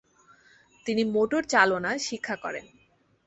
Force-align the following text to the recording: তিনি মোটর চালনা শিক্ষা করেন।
তিনি 0.85 1.03
মোটর 1.05 1.41
চালনা 1.45 1.91
শিক্ষা 2.07 2.35
করেন। 2.35 2.65